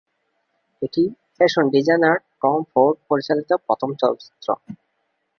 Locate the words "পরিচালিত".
3.09-3.51